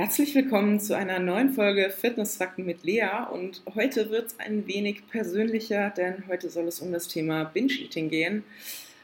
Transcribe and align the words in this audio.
Herzlich 0.00 0.34
willkommen 0.34 0.80
zu 0.80 0.96
einer 0.96 1.18
neuen 1.18 1.52
Folge 1.52 1.90
Fitnessfakten 1.90 2.64
mit 2.64 2.84
Lea 2.84 3.26
und 3.30 3.60
heute 3.74 4.08
wird 4.08 4.28
es 4.28 4.40
ein 4.40 4.66
wenig 4.66 5.06
persönlicher, 5.08 5.90
denn 5.90 6.24
heute 6.26 6.48
soll 6.48 6.66
es 6.68 6.80
um 6.80 6.90
das 6.90 7.06
Thema 7.06 7.44
Binge-Eating 7.44 8.08
gehen. 8.08 8.42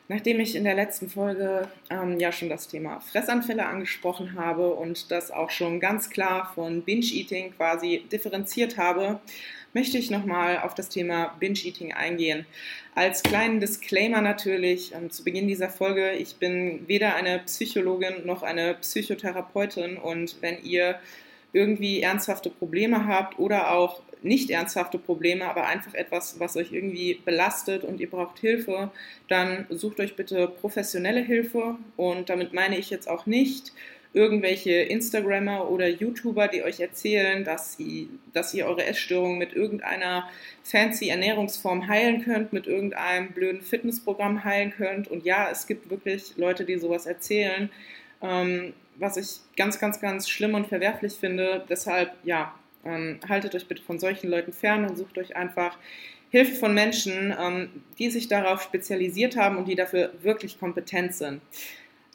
Nachdem 0.09 0.41
ich 0.41 0.57
in 0.57 0.65
der 0.65 0.75
letzten 0.75 1.11
Folge 1.11 1.69
ähm, 1.91 2.19
ja 2.19 2.33
schon 2.33 2.49
das 2.49 2.69
Thema 2.69 3.01
Fressanfälle 3.01 3.67
angesprochen 3.67 4.37
habe 4.37 4.73
und 4.73 5.11
das 5.11 5.31
auch 5.31 5.51
schon 5.51 5.81
ganz 5.81 6.09
klar 6.09 6.51
von 6.55 6.81
Binge-Eating 6.81 7.53
quasi 7.53 8.07
differenziert 8.11 8.79
habe, 8.79 9.21
möchte 9.77 9.99
ich 9.99 10.11
nochmal 10.11 10.61
auf 10.61 10.75
das 10.75 10.89
Thema 10.89 11.37
Binge-Eating 11.39 11.93
eingehen. 11.93 12.47
Als 12.95 13.23
kleinen 13.23 13.61
Disclaimer 13.61 14.23
natürlich 14.23 14.95
ähm, 14.95 15.11
zu 15.11 15.23
Beginn 15.23 15.49
dieser 15.49 15.69
Folge, 15.69 16.13
ich 16.13 16.37
bin 16.37 16.89
weder 16.89 17.15
eine 17.15 17.41
Psychologin 17.41 18.25
noch 18.25 18.43
eine 18.43 18.73
Psychotherapeutin 18.81 19.99
und 19.99 20.37
wenn 20.41 20.65
ihr 20.65 20.99
irgendwie 21.53 22.01
ernsthafte 22.01 22.49
Probleme 22.49 23.07
habt 23.07 23.39
oder 23.39 23.71
auch 23.73 24.01
nicht 24.23 24.49
ernsthafte 24.49 24.99
Probleme, 24.99 25.45
aber 25.45 25.67
einfach 25.67 25.93
etwas, 25.93 26.41
was 26.41 26.57
euch 26.57 26.73
irgendwie 26.73 27.21
belastet 27.23 27.85
und 27.85 28.01
ihr 28.01 28.09
braucht 28.09 28.39
Hilfe, 28.39 28.91
dann 29.29 29.67
sucht 29.69 30.01
euch 30.01 30.17
bitte 30.17 30.49
professionelle 30.49 31.21
Hilfe 31.21 31.77
und 31.99 32.31
damit 32.31 32.55
meine 32.55 32.79
ich 32.79 32.89
jetzt 32.89 33.11
auch 33.11 33.27
nicht, 33.27 33.75
irgendwelche 34.13 34.73
Instagrammer 34.73 35.71
oder 35.71 35.89
YouTuber, 35.89 36.49
die 36.49 36.63
euch 36.63 36.81
erzählen, 36.81 37.45
dass, 37.45 37.77
sie, 37.77 38.09
dass 38.33 38.55
ihr 38.55 38.67
eure 38.67 38.85
Essstörung 38.85 39.39
mit 39.39 39.53
irgendeiner 39.53 40.29
fancy 40.63 41.09
Ernährungsform 41.09 41.89
heilen 41.89 42.25
könnt, 42.25 42.53
mit 42.53 42.67
irgendeinem 42.67 43.33
blöden 43.33 43.61
Fitnessprogramm 43.61 44.45
heilen 44.45 44.73
könnt. 44.73 45.09
Und 45.09 45.25
ja, 45.25 45.51
es 45.51 45.67
gibt 45.67 45.91
wirklich 45.91 46.37
Leute, 46.37 46.65
die 46.65 46.79
sowas 46.79 47.07
erzählen, 47.07 47.71
ähm, 48.23 48.73
was 48.97 49.17
ich 49.17 49.41
ganz, 49.57 49.79
ganz, 49.79 50.01
ganz 50.01 50.29
schlimm 50.29 50.55
und 50.55 50.69
verwerflich 50.69 51.15
finde. 51.15 51.65
Deshalb, 51.69 52.13
ja, 52.25 52.55
ähm, 52.85 53.21
haltet 53.29 53.55
euch 53.55 53.67
bitte 53.67 53.83
von 53.83 53.99
solchen 53.99 54.31
Leuten 54.31 54.53
fern 54.53 54.85
und 54.85 54.97
sucht 54.97 55.19
euch 55.19 55.37
einfach 55.37 55.79
Hilfe 56.31 56.55
von 56.57 56.75
Menschen, 56.75 57.35
ähm, 57.39 57.69
die 57.99 58.11
sich 58.11 58.29
darauf 58.29 58.63
spezialisiert 58.63 59.37
haben 59.37 59.57
und 59.57 59.69
die 59.69 59.75
dafür 59.75 60.13
wirklich 60.23 60.59
kompetent 60.59 61.15
sind. 61.15 61.41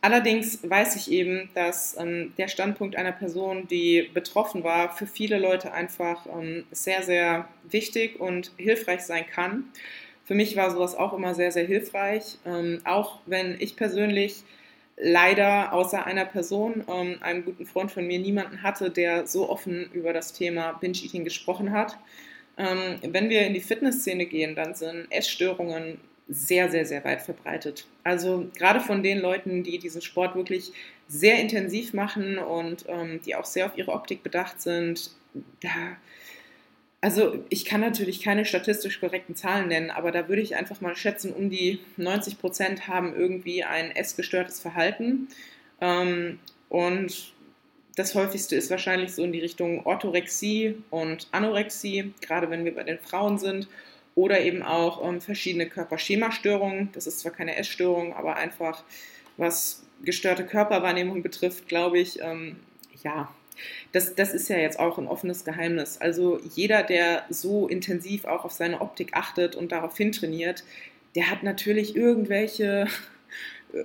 Allerdings 0.03 0.67
weiß 0.67 0.95
ich 0.95 1.11
eben, 1.11 1.49
dass 1.53 1.95
ähm, 1.97 2.33
der 2.37 2.47
Standpunkt 2.47 2.95
einer 2.95 3.11
Person, 3.11 3.67
die 3.67 4.09
betroffen 4.13 4.63
war, 4.63 4.95
für 4.95 5.05
viele 5.05 5.37
Leute 5.37 5.73
einfach 5.73 6.25
ähm, 6.25 6.65
sehr, 6.71 7.03
sehr 7.03 7.47
wichtig 7.69 8.19
und 8.19 8.51
hilfreich 8.57 9.01
sein 9.01 9.27
kann. 9.27 9.65
Für 10.25 10.33
mich 10.33 10.55
war 10.55 10.71
sowas 10.71 10.95
auch 10.95 11.13
immer 11.13 11.35
sehr, 11.35 11.51
sehr 11.51 11.65
hilfreich, 11.65 12.39
ähm, 12.47 12.81
auch 12.83 13.19
wenn 13.27 13.57
ich 13.59 13.75
persönlich 13.75 14.43
leider 14.97 15.71
außer 15.71 16.03
einer 16.05 16.25
Person, 16.25 16.83
ähm, 16.89 17.17
einem 17.21 17.45
guten 17.45 17.67
Freund 17.67 17.91
von 17.91 18.07
mir, 18.07 18.17
niemanden 18.17 18.63
hatte, 18.63 18.89
der 18.89 19.27
so 19.27 19.49
offen 19.49 19.87
über 19.93 20.13
das 20.13 20.33
Thema 20.33 20.73
Binge-Eating 20.73 21.23
gesprochen 21.23 21.71
hat. 21.71 21.97
Ähm, 22.57 22.97
wenn 23.03 23.29
wir 23.29 23.41
in 23.41 23.53
die 23.53 23.61
Fitnessszene 23.61 24.25
gehen, 24.25 24.55
dann 24.55 24.73
sind 24.73 25.11
Essstörungen 25.11 25.99
sehr, 26.31 26.71
sehr, 26.71 26.85
sehr 26.85 27.03
weit 27.03 27.21
verbreitet. 27.21 27.85
Also 28.03 28.49
gerade 28.55 28.79
von 28.79 29.03
den 29.03 29.19
Leuten, 29.19 29.63
die 29.63 29.77
diesen 29.77 30.01
Sport 30.01 30.35
wirklich 30.35 30.71
sehr 31.09 31.39
intensiv 31.39 31.93
machen 31.93 32.37
und 32.37 32.85
ähm, 32.87 33.19
die 33.25 33.35
auch 33.35 33.43
sehr 33.43 33.65
auf 33.65 33.77
ihre 33.77 33.91
Optik 33.91 34.23
bedacht 34.23 34.61
sind, 34.61 35.11
da, 35.61 35.97
also 37.01 37.43
ich 37.49 37.65
kann 37.65 37.81
natürlich 37.81 38.21
keine 38.21 38.45
statistisch 38.45 39.01
korrekten 39.01 39.35
Zahlen 39.35 39.67
nennen, 39.67 39.91
aber 39.91 40.11
da 40.11 40.29
würde 40.29 40.41
ich 40.41 40.55
einfach 40.55 40.79
mal 40.79 40.95
schätzen, 40.95 41.33
um 41.33 41.49
die 41.49 41.79
90 41.97 42.39
Prozent 42.39 42.87
haben 42.87 43.13
irgendwie 43.13 43.65
ein 43.65 43.91
essgestörtes 43.91 44.61
Verhalten. 44.61 45.27
Ähm, 45.81 46.39
und 46.69 47.33
das 47.97 48.15
häufigste 48.15 48.55
ist 48.55 48.71
wahrscheinlich 48.71 49.13
so 49.13 49.23
in 49.25 49.33
die 49.33 49.41
Richtung 49.41 49.85
Orthorexie 49.85 50.75
und 50.91 51.27
Anorexie, 51.33 52.13
gerade 52.21 52.49
wenn 52.49 52.63
wir 52.63 52.73
bei 52.73 52.83
den 52.83 52.99
Frauen 52.99 53.37
sind 53.37 53.67
oder 54.15 54.41
eben 54.41 54.61
auch 54.63 55.07
ähm, 55.07 55.21
verschiedene 55.21 55.67
Körperschemastörungen. 55.67 56.89
Das 56.93 57.07
ist 57.07 57.19
zwar 57.19 57.31
keine 57.31 57.55
Essstörung, 57.55 58.13
aber 58.13 58.35
einfach 58.35 58.83
was 59.37 59.83
gestörte 60.03 60.45
Körperwahrnehmung 60.45 61.21
betrifft, 61.21 61.67
glaube 61.67 61.99
ich, 61.99 62.21
ähm, 62.21 62.57
ja, 63.03 63.33
das, 63.91 64.15
das 64.15 64.33
ist 64.33 64.49
ja 64.49 64.57
jetzt 64.57 64.79
auch 64.79 64.97
ein 64.97 65.07
offenes 65.07 65.45
Geheimnis. 65.45 65.97
Also 65.99 66.39
jeder, 66.55 66.83
der 66.83 67.25
so 67.29 67.67
intensiv 67.67 68.25
auch 68.25 68.45
auf 68.45 68.51
seine 68.51 68.81
Optik 68.81 69.13
achtet 69.13 69.55
und 69.55 69.71
darauf 69.71 69.95
hintrainiert, 69.95 70.63
der 71.15 71.29
hat 71.29 71.43
natürlich 71.43 71.95
irgendwelche 71.95 72.87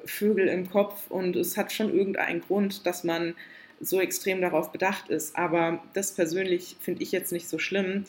Vögel 0.05 0.49
im 0.49 0.71
Kopf 0.71 1.11
und 1.11 1.37
es 1.37 1.57
hat 1.57 1.73
schon 1.73 1.95
irgendeinen 1.95 2.41
Grund, 2.41 2.87
dass 2.87 3.05
man 3.05 3.35
so 3.81 4.01
extrem 4.01 4.41
darauf 4.41 4.73
bedacht 4.73 5.11
ist. 5.11 5.37
Aber 5.37 5.83
das 5.93 6.13
persönlich 6.13 6.77
finde 6.81 7.03
ich 7.03 7.13
jetzt 7.13 7.33
nicht 7.33 7.49
so 7.49 7.59
schlimm. 7.59 8.05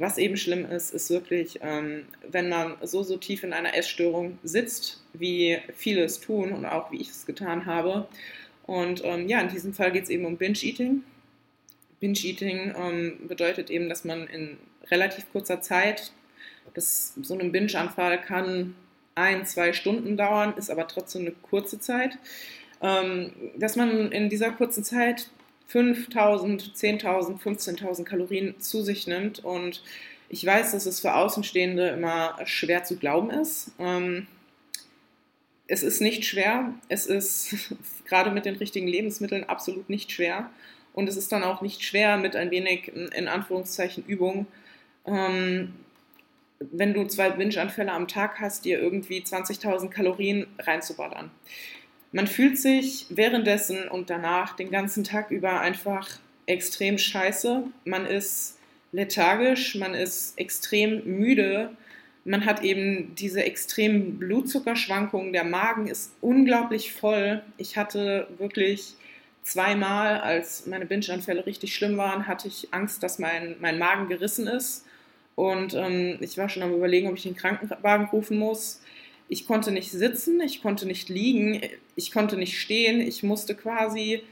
Was 0.00 0.16
eben 0.16 0.38
schlimm 0.38 0.64
ist, 0.64 0.94
ist 0.94 1.10
wirklich, 1.10 1.58
ähm, 1.60 2.06
wenn 2.26 2.48
man 2.48 2.78
so, 2.80 3.02
so 3.02 3.18
tief 3.18 3.44
in 3.44 3.52
einer 3.52 3.76
Essstörung 3.76 4.38
sitzt, 4.42 5.04
wie 5.12 5.58
viele 5.74 6.04
es 6.04 6.20
tun 6.20 6.52
und 6.52 6.64
auch 6.64 6.90
wie 6.90 7.02
ich 7.02 7.10
es 7.10 7.26
getan 7.26 7.66
habe. 7.66 8.08
Und 8.64 9.02
ähm, 9.04 9.28
ja, 9.28 9.42
in 9.42 9.48
diesem 9.48 9.74
Fall 9.74 9.92
geht 9.92 10.04
es 10.04 10.08
eben 10.08 10.24
um 10.24 10.38
Binge-Eating. 10.38 11.02
Binge-Eating 12.00 12.74
ähm, 12.78 13.28
bedeutet 13.28 13.68
eben, 13.68 13.90
dass 13.90 14.04
man 14.04 14.26
in 14.28 14.56
relativ 14.90 15.30
kurzer 15.32 15.60
Zeit, 15.60 16.12
das, 16.72 17.12
so 17.20 17.38
ein 17.38 17.52
Binge-Anfall 17.52 18.22
kann 18.22 18.74
ein, 19.14 19.44
zwei 19.44 19.74
Stunden 19.74 20.16
dauern, 20.16 20.54
ist 20.56 20.70
aber 20.70 20.88
trotzdem 20.88 21.26
eine 21.26 21.32
kurze 21.42 21.78
Zeit, 21.78 22.16
ähm, 22.80 23.32
dass 23.58 23.76
man 23.76 24.10
in 24.12 24.30
dieser 24.30 24.50
kurzen 24.52 24.82
Zeit 24.82 25.28
5000, 25.70 26.72
10.000, 26.74 27.40
15.000 27.40 28.04
Kalorien 28.04 28.60
zu 28.60 28.82
sich 28.82 29.06
nimmt. 29.06 29.44
Und 29.44 29.82
ich 30.28 30.44
weiß, 30.44 30.72
dass 30.72 30.86
es 30.86 31.00
für 31.00 31.14
Außenstehende 31.14 31.90
immer 31.90 32.36
schwer 32.44 32.82
zu 32.82 32.96
glauben 32.96 33.30
ist. 33.30 33.70
Ähm, 33.78 34.26
es 35.68 35.84
ist 35.84 36.00
nicht 36.00 36.24
schwer. 36.24 36.74
Es 36.88 37.06
ist 37.06 37.72
gerade 38.04 38.32
mit 38.32 38.46
den 38.46 38.56
richtigen 38.56 38.88
Lebensmitteln 38.88 39.44
absolut 39.44 39.88
nicht 39.88 40.10
schwer. 40.10 40.50
Und 40.92 41.08
es 41.08 41.16
ist 41.16 41.30
dann 41.30 41.44
auch 41.44 41.62
nicht 41.62 41.84
schwer 41.84 42.16
mit 42.16 42.34
ein 42.34 42.50
wenig, 42.50 42.88
in 42.88 43.28
Anführungszeichen, 43.28 44.04
Übung. 44.04 44.48
Ähm, 45.06 45.72
wenn 46.58 46.94
du 46.94 47.06
zwei 47.06 47.30
Binge-Anfälle 47.30 47.92
am 47.92 48.08
Tag 48.08 48.40
hast, 48.40 48.64
dir 48.64 48.80
irgendwie 48.80 49.20
20.000 49.20 49.88
Kalorien 49.88 50.48
reinzuballern. 50.58 51.30
Man 52.12 52.26
fühlt 52.26 52.58
sich 52.58 53.06
währenddessen 53.10 53.88
und 53.88 54.10
danach 54.10 54.56
den 54.56 54.70
ganzen 54.70 55.04
Tag 55.04 55.30
über 55.30 55.60
einfach 55.60 56.08
extrem 56.46 56.98
scheiße. 56.98 57.62
Man 57.84 58.06
ist 58.06 58.58
lethargisch, 58.92 59.76
man 59.76 59.94
ist 59.94 60.36
extrem 60.38 61.04
müde. 61.04 61.70
Man 62.24 62.44
hat 62.44 62.62
eben 62.62 63.14
diese 63.14 63.44
extremen 63.44 64.18
Blutzuckerschwankungen. 64.18 65.32
Der 65.32 65.44
Magen 65.44 65.86
ist 65.86 66.12
unglaublich 66.20 66.92
voll. 66.92 67.42
Ich 67.56 67.76
hatte 67.76 68.26
wirklich 68.38 68.94
zweimal, 69.42 70.20
als 70.20 70.66
meine 70.66 70.86
Binge-Anfälle 70.86 71.46
richtig 71.46 71.74
schlimm 71.74 71.96
waren, 71.96 72.26
hatte 72.26 72.48
ich 72.48 72.68
Angst, 72.72 73.02
dass 73.02 73.18
mein, 73.18 73.56
mein 73.60 73.78
Magen 73.78 74.08
gerissen 74.08 74.48
ist. 74.48 74.84
Und 75.36 75.74
ähm, 75.74 76.18
ich 76.20 76.36
war 76.36 76.48
schon 76.48 76.62
am 76.62 76.74
Überlegen, 76.74 77.08
ob 77.08 77.16
ich 77.16 77.22
den 77.22 77.36
Krankenwagen 77.36 78.06
rufen 78.06 78.38
muss. 78.38 78.82
Ich 79.30 79.46
konnte 79.46 79.70
nicht 79.70 79.92
sitzen, 79.92 80.40
ich 80.40 80.60
konnte 80.60 80.86
nicht 80.86 81.08
liegen, 81.08 81.62
ich 81.94 82.10
konnte 82.10 82.36
nicht 82.36 82.60
stehen. 82.60 83.00
Ich 83.00 83.22
musste 83.22 83.54
quasi 83.54 84.22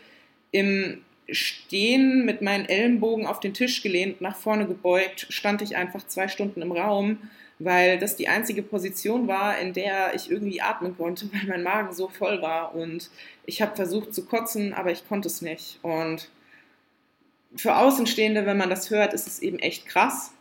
im 0.51 1.05
Stehen 1.31 2.25
mit 2.25 2.43
meinen 2.43 2.65
Ellenbogen 2.65 3.25
auf 3.25 3.39
den 3.39 3.55
Tisch 3.55 3.81
gelehnt, 3.83 4.21
nach 4.21 4.35
vorne 4.35 4.67
gebeugt, 4.67 5.27
stand 5.31 5.63
ich 5.63 5.77
einfach 5.77 6.05
zwei 6.07 6.27
Stunden 6.27 6.63
im 6.63 6.73
Raum, 6.73 7.19
weil 7.61 8.01
das 8.01 8.17
die 8.17 8.27
einzige 8.27 8.63
Position 8.63 9.29
war, 9.29 9.57
in 9.61 9.73
der 9.73 10.15
ich 10.17 10.33
irgendwie 10.33 10.61
atmen 10.63 10.97
konnte, 10.97 11.31
weil 11.33 11.47
mein 11.47 11.63
Magen 11.63 11.95
so 11.95 12.09
voll 12.09 12.43
war. 12.43 12.75
Und 12.75 13.09
ich 13.47 13.63
habe 13.63 13.77
versucht 13.77 14.13
zu 14.13 14.27
kotzen, 14.27 14.75
aber 14.75 14.91
ich 14.91 15.07
konnte 15.07 15.29
es 15.29 15.43
nicht. 15.43 15.79
Und 15.83 16.29
für 17.55 17.77
Außenstehende, 17.77 18.47
wenn 18.47 18.57
man 18.57 18.71
das 18.71 18.91
hört, 18.91 19.15
ist 19.15 19.29
es 19.29 19.39
eben 19.39 19.61
echt 19.61 19.87
krass. 19.87 20.33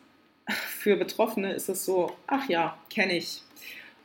Für 0.79 0.95
Betroffene 0.95 1.53
ist 1.53 1.69
es 1.69 1.85
so, 1.85 2.13
ach 2.25 2.49
ja, 2.49 2.77
kenne 2.89 3.17
ich, 3.17 3.43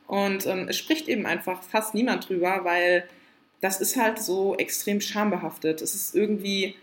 und 0.07 0.45
ähm, 0.45 0.67
es 0.67 0.77
spricht 0.77 1.07
eben 1.07 1.25
einfach 1.25 1.63
fast 1.63 1.93
niemand 1.93 2.29
drüber, 2.29 2.61
weil 2.63 3.07
das 3.61 3.79
ist 3.79 3.95
halt 3.95 4.19
so 4.19 4.55
extrem 4.57 4.99
schambehaftet. 4.99 5.81
Es 5.81 5.95
ist 5.95 6.15
irgendwie 6.15 6.75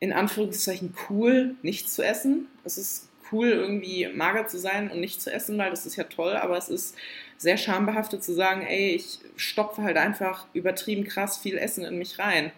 in 0.00 0.12
Anführungszeichen 0.12 0.94
cool, 1.08 1.54
nichts 1.62 1.94
zu 1.94 2.02
essen. 2.02 2.46
Es 2.64 2.78
ist 2.78 3.08
cool, 3.32 3.48
irgendwie 3.48 4.08
mager 4.14 4.46
zu 4.46 4.58
sein 4.58 4.90
und 4.90 5.00
nicht 5.00 5.20
zu 5.20 5.32
essen, 5.32 5.58
weil 5.58 5.70
das 5.70 5.86
ist 5.86 5.96
ja 5.96 6.04
toll, 6.04 6.36
aber 6.36 6.56
es 6.56 6.68
ist 6.68 6.96
sehr 7.36 7.56
schambehaftet 7.56 8.22
zu 8.22 8.34
sagen, 8.34 8.62
ey, 8.62 8.90
ich 8.90 9.18
stopfe 9.36 9.82
halt 9.82 9.96
einfach 9.96 10.46
übertrieben 10.52 11.04
krass 11.04 11.38
viel 11.38 11.56
Essen 11.56 11.84
in 11.84 11.98
mich 11.98 12.18
rein. 12.18 12.52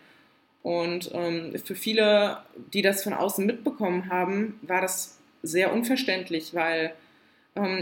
Und 0.62 1.10
ähm, 1.14 1.54
für 1.64 1.74
viele, 1.74 2.42
die 2.72 2.82
das 2.82 3.02
von 3.02 3.14
außen 3.14 3.46
mitbekommen 3.46 4.10
haben, 4.10 4.58
war 4.62 4.80
das 4.80 5.18
sehr 5.42 5.72
unverständlich, 5.72 6.54
weil 6.54 6.92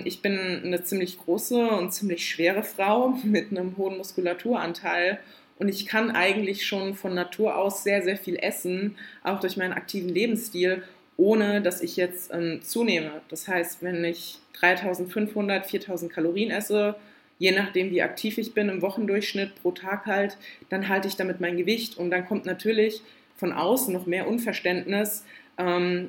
ich 0.05 0.23
bin 0.23 0.39
eine 0.65 0.83
ziemlich 0.83 1.19
große 1.19 1.69
und 1.69 1.93
ziemlich 1.93 2.29
schwere 2.29 2.63
Frau 2.63 3.09
mit 3.25 3.51
einem 3.51 3.77
hohen 3.77 3.99
Muskulaturanteil 3.99 5.19
und 5.59 5.69
ich 5.69 5.87
kann 5.87 6.11
eigentlich 6.13 6.67
schon 6.67 6.95
von 6.95 7.15
Natur 7.15 7.57
aus 7.57 7.83
sehr, 7.83 8.03
sehr 8.03 8.17
viel 8.17 8.37
essen, 8.37 8.97
auch 9.25 9.41
durch 9.41 9.57
meinen 9.57 9.73
aktiven 9.73 10.09
Lebensstil, 10.09 10.83
ohne 11.17 11.61
dass 11.61 11.83
ich 11.83 11.97
jetzt 11.97 12.33
ähm, 12.33 12.61
zunehme. 12.63 13.21
Das 13.29 13.49
heißt, 13.49 13.83
wenn 13.83 14.05
ich 14.05 14.39
3500, 14.55 15.67
4000 15.67 16.13
Kalorien 16.13 16.51
esse, 16.51 16.95
je 17.39 17.51
nachdem, 17.51 17.91
wie 17.91 18.03
aktiv 18.03 18.39
ich 18.39 18.55
bin, 18.55 18.69
im 18.69 18.83
Wochendurchschnitt 18.83 19.61
pro 19.63 19.73
Tag 19.73 20.07
halt, 20.07 20.39
dann 20.69 20.89
halte 20.89 21.09
ich 21.09 21.17
damit 21.17 21.41
mein 21.41 21.57
Gewicht. 21.57 21.99
Und 21.99 22.11
dann 22.11 22.25
kommt 22.25 22.47
natürlich 22.47 23.03
von 23.37 23.53
außen 23.53 23.93
noch 23.93 24.07
mehr 24.07 24.29
Unverständnis, 24.29 25.25
ähm, 25.59 26.09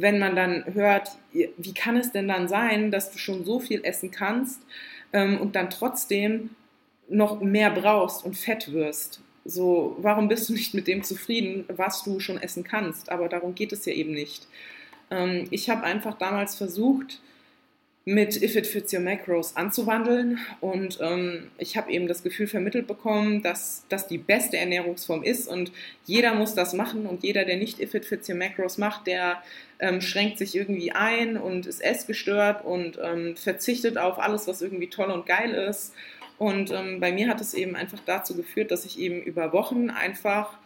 wenn 0.00 0.18
man 0.18 0.36
dann 0.36 0.64
hört, 0.74 1.10
wie 1.32 1.74
kann 1.74 1.96
es 1.96 2.12
denn 2.12 2.28
dann 2.28 2.48
sein, 2.48 2.90
dass 2.90 3.10
du 3.10 3.18
schon 3.18 3.44
so 3.44 3.60
viel 3.60 3.84
essen 3.84 4.10
kannst 4.10 4.60
ähm, 5.12 5.40
und 5.40 5.56
dann 5.56 5.70
trotzdem 5.70 6.50
noch 7.08 7.40
mehr 7.40 7.70
brauchst 7.70 8.24
und 8.24 8.36
fett 8.36 8.72
wirst. 8.72 9.20
So, 9.44 9.96
warum 9.98 10.28
bist 10.28 10.48
du 10.48 10.54
nicht 10.54 10.74
mit 10.74 10.86
dem 10.86 11.02
zufrieden, 11.02 11.64
was 11.68 12.02
du 12.02 12.18
schon 12.18 12.38
essen 12.40 12.64
kannst? 12.64 13.10
Aber 13.10 13.28
darum 13.28 13.54
geht 13.54 13.72
es 13.72 13.84
ja 13.84 13.92
eben 13.92 14.12
nicht. 14.12 14.46
Ähm, 15.10 15.46
ich 15.50 15.68
habe 15.68 15.82
einfach 15.84 16.16
damals 16.16 16.56
versucht, 16.56 17.20
mit 18.06 18.42
If 18.42 18.54
It 18.54 18.66
Fits 18.66 18.92
Your 18.92 19.00
Macros 19.00 19.56
anzuwandeln. 19.56 20.38
Und 20.60 20.98
ähm, 21.00 21.50
ich 21.58 21.76
habe 21.76 21.90
eben 21.90 22.06
das 22.06 22.22
Gefühl 22.22 22.46
vermittelt 22.46 22.86
bekommen, 22.86 23.42
dass 23.42 23.84
das 23.88 24.06
die 24.06 24.18
beste 24.18 24.58
Ernährungsform 24.58 25.22
ist 25.22 25.48
und 25.48 25.72
jeder 26.04 26.34
muss 26.34 26.54
das 26.54 26.74
machen 26.74 27.06
und 27.06 27.22
jeder, 27.22 27.44
der 27.44 27.56
nicht 27.56 27.80
If 27.80 27.94
It 27.94 28.04
Fits 28.04 28.28
Your 28.28 28.36
Macros 28.36 28.76
macht, 28.76 29.06
der 29.06 29.42
ähm, 29.78 30.00
schränkt 30.00 30.38
sich 30.38 30.54
irgendwie 30.54 30.92
ein 30.92 31.36
und 31.36 31.66
ist 31.66 31.80
essgestört 31.80 32.64
und 32.64 32.98
ähm, 33.02 33.36
verzichtet 33.36 33.96
auf 33.96 34.18
alles, 34.18 34.46
was 34.46 34.60
irgendwie 34.60 34.88
toll 34.88 35.10
und 35.10 35.26
geil 35.26 35.54
ist. 35.54 35.94
Und 36.36 36.72
ähm, 36.72 37.00
bei 37.00 37.12
mir 37.12 37.28
hat 37.28 37.40
es 37.40 37.54
eben 37.54 37.76
einfach 37.76 38.00
dazu 38.04 38.36
geführt, 38.36 38.70
dass 38.70 38.84
ich 38.84 38.98
eben 38.98 39.22
über 39.22 39.52
Wochen 39.52 39.88
einfach 39.88 40.58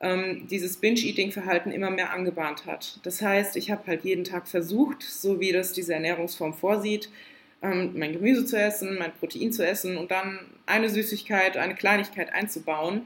ähm, 0.00 0.46
dieses 0.48 0.76
Binge-Eating-Verhalten 0.76 1.70
immer 1.70 1.90
mehr 1.90 2.12
angebahnt 2.12 2.66
hat. 2.66 3.00
Das 3.02 3.22
heißt, 3.22 3.56
ich 3.56 3.70
habe 3.70 3.86
halt 3.86 4.04
jeden 4.04 4.24
Tag 4.24 4.46
versucht, 4.48 5.02
so 5.02 5.40
wie 5.40 5.52
das 5.52 5.72
diese 5.72 5.94
Ernährungsform 5.94 6.54
vorsieht, 6.54 7.10
ähm, 7.62 7.92
mein 7.96 8.12
Gemüse 8.12 8.44
zu 8.44 8.58
essen, 8.58 8.98
mein 8.98 9.12
Protein 9.12 9.52
zu 9.52 9.66
essen 9.66 9.96
und 9.96 10.10
dann 10.10 10.40
eine 10.66 10.90
Süßigkeit, 10.90 11.56
eine 11.56 11.74
Kleinigkeit 11.74 12.32
einzubauen. 12.32 13.02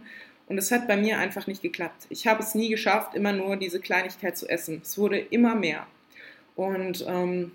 Und 0.48 0.58
es 0.58 0.72
hat 0.72 0.88
bei 0.88 0.96
mir 0.96 1.18
einfach 1.18 1.46
nicht 1.46 1.62
geklappt. 1.62 2.06
Ich 2.08 2.26
habe 2.26 2.42
es 2.42 2.56
nie 2.56 2.68
geschafft, 2.68 3.14
immer 3.14 3.32
nur 3.32 3.56
diese 3.56 3.78
Kleinigkeit 3.78 4.36
zu 4.36 4.48
essen. 4.48 4.80
Es 4.82 4.98
wurde 4.98 5.18
immer 5.18 5.54
mehr. 5.54 5.86
Und 6.56 7.04
ähm, 7.06 7.52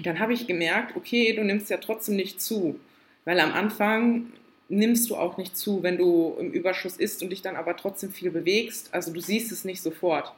dann 0.00 0.18
habe 0.18 0.32
ich 0.32 0.48
gemerkt, 0.48 0.96
okay, 0.96 1.32
du 1.32 1.44
nimmst 1.44 1.70
ja 1.70 1.76
trotzdem 1.76 2.16
nicht 2.16 2.40
zu. 2.40 2.80
Weil 3.24 3.38
am 3.38 3.52
Anfang 3.52 4.32
nimmst 4.68 5.10
du 5.10 5.16
auch 5.16 5.36
nicht 5.38 5.56
zu, 5.56 5.82
wenn 5.82 5.96
du 5.96 6.36
im 6.38 6.52
Überschuss 6.52 6.96
isst 6.96 7.22
und 7.22 7.30
dich 7.30 7.42
dann 7.42 7.56
aber 7.56 7.76
trotzdem 7.76 8.12
viel 8.12 8.30
bewegst. 8.30 8.92
Also 8.92 9.12
du 9.12 9.20
siehst 9.20 9.50
es 9.52 9.64
nicht 9.64 9.82
sofort. 9.82 10.32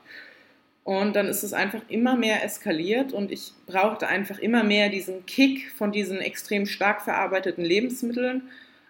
Und 0.84 1.14
dann 1.14 1.26
ist 1.26 1.42
es 1.42 1.52
einfach 1.52 1.82
immer 1.88 2.16
mehr 2.16 2.42
eskaliert 2.42 3.12
und 3.12 3.30
ich 3.30 3.52
brauchte 3.66 4.08
einfach 4.08 4.38
immer 4.38 4.64
mehr 4.64 4.88
diesen 4.88 5.26
Kick 5.26 5.70
von 5.72 5.92
diesen 5.92 6.18
extrem 6.18 6.66
stark 6.66 7.02
verarbeiteten 7.02 7.64
Lebensmitteln, 7.64 8.48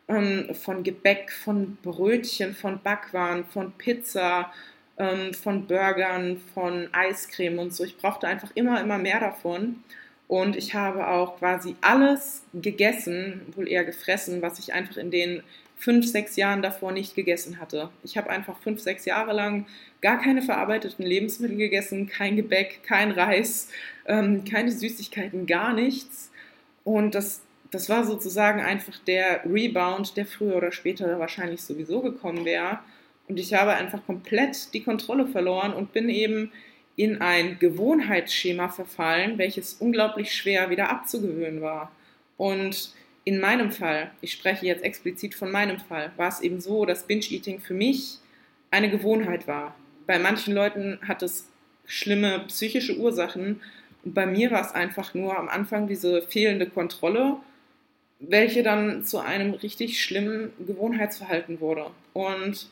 ähm, 0.09 0.55
von 0.55 0.83
Gebäck, 0.83 1.33
von 1.33 1.77
Brötchen, 1.83 2.55
von 2.55 2.81
Backwaren, 2.83 3.45
von 3.45 3.73
Pizza, 3.73 4.53
ähm, 4.99 5.35
von 5.35 5.67
Burgern, 5.67 6.41
von 6.55 6.89
Eiscreme 6.93 7.59
und 7.59 7.75
so. 7.75 7.85
Ich 7.85 7.97
brauchte 7.97 8.29
einfach 8.29 8.51
immer, 8.55 8.81
immer 8.81 8.99
mehr 8.99 9.19
davon. 9.21 9.83
Und 10.31 10.55
ich 10.55 10.75
habe 10.75 11.09
auch 11.09 11.41
quasi 11.41 11.75
alles 11.81 12.45
gegessen, 12.55 13.41
wohl 13.57 13.67
eher 13.67 13.85
gefressen, 13.85 14.43
was 14.43 14.61
ich 14.61 14.73
einfach 14.73 14.97
in 14.97 15.11
den 15.11 15.43
fünf, 15.77 16.07
sechs 16.07 16.37
Jahren 16.37 16.63
davor 16.63 16.93
nicht 16.93 17.17
gegessen 17.17 17.59
hatte. 17.59 17.91
Ich 18.05 18.17
habe 18.17 18.31
einfach 18.31 18.57
fünf, 18.61 18.81
sechs 18.81 19.07
Jahre 19.07 19.33
lang 19.33 19.67
gar 20.01 20.21
keine 20.21 20.43
verarbeiteten 20.43 21.05
Lebensmittel 21.05 21.57
gegessen, 21.57 22.09
kein 22.09 22.37
Gebäck, 22.37 22.85
kein 22.85 23.11
Reis, 23.11 23.71
ähm, 24.07 24.45
keine 24.45 24.71
Süßigkeiten, 24.71 25.47
gar 25.47 25.73
nichts. 25.73 26.31
Und 26.85 27.17
das, 27.17 27.41
das 27.73 27.89
war 27.89 28.05
sozusagen 28.05 28.61
einfach 28.61 29.01
der 29.09 29.45
Rebound, 29.45 30.17
der 30.17 30.27
früher 30.27 30.55
oder 30.55 30.71
später 30.71 31.19
wahrscheinlich 31.19 31.63
sowieso 31.63 32.03
gekommen 32.03 32.45
wäre. 32.45 32.79
Und 33.27 33.41
ich 33.41 33.53
habe 33.55 33.73
einfach 33.73 34.07
komplett 34.07 34.73
die 34.75 34.85
Kontrolle 34.85 35.27
verloren 35.27 35.73
und 35.73 35.93
bin 35.93 36.09
eben 36.09 36.53
in 37.01 37.23
ein 37.23 37.59
Gewohnheitsschema 37.59 38.69
verfallen, 38.69 39.39
welches 39.39 39.73
unglaublich 39.73 40.35
schwer 40.35 40.69
wieder 40.69 40.91
abzugewöhnen 40.91 41.63
war. 41.63 41.91
Und 42.37 42.93
in 43.25 43.41
meinem 43.41 43.71
Fall, 43.71 44.11
ich 44.21 44.33
spreche 44.33 44.67
jetzt 44.67 44.85
explizit 44.85 45.35
von 45.35 45.51
meinem 45.51 45.79
Fall, 45.79 46.13
war 46.19 46.29
es 46.29 46.43
eben 46.43 46.61
so, 46.61 46.85
dass 46.85 47.07
Binge-Eating 47.07 47.61
für 47.61 47.73
mich 47.73 48.19
eine 48.71 48.91
Gewohnheit 48.91 49.49
war. 49.49 49.75
Bei 50.07 50.19
manchen 50.19 50.55
Leuten 50.55 50.99
hat 51.09 51.23
es 51.23 51.49
schlimme 51.87 52.41
psychische 52.49 52.99
Ursachen 52.99 53.63
und 54.05 54.13
bei 54.13 54.27
mir 54.27 54.51
war 54.51 54.61
es 54.61 54.73
einfach 54.73 55.15
nur 55.15 55.39
am 55.39 55.49
Anfang 55.49 55.89
diese 55.89 56.21
fehlende 56.21 56.67
Kontrolle, 56.67 57.37
welche 58.19 58.63
dann 58.63 59.05
zu 59.05 59.21
einem 59.21 59.55
richtig 59.55 60.03
schlimmen 60.03 60.53
Gewohnheitsverhalten 60.67 61.61
wurde. 61.61 61.87
Und 62.13 62.69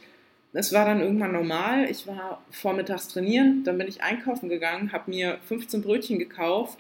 es 0.53 0.73
war 0.73 0.85
dann 0.85 1.01
irgendwann 1.01 1.33
normal. 1.33 1.91
Ich 1.91 2.07
war 2.07 2.43
vormittags 2.51 3.09
trainieren, 3.09 3.65
dann 3.65 3.79
bin 3.79 3.89
ich 3.89 4.03
einkaufen 4.03 4.49
gegangen, 4.49 4.93
habe 4.93 5.11
mir 5.11 5.39
15 5.47 5.83
Brötchen 5.83 6.19
gekauft, 6.19 6.79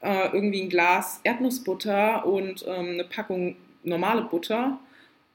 äh, 0.00 0.28
irgendwie 0.32 0.62
ein 0.62 0.68
Glas 0.68 1.20
Erdnussbutter 1.24 2.26
und 2.26 2.64
ähm, 2.66 2.90
eine 2.90 3.04
Packung 3.04 3.56
normale 3.82 4.22
Butter 4.22 4.78